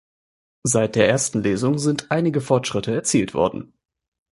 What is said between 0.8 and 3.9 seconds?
der ersten Lesung sind einige Fortschritte erzielt worden.